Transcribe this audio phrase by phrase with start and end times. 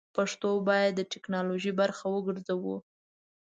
[0.15, 2.75] پښتو بايد د ټيکنالوژۍ برخه وګرځوو!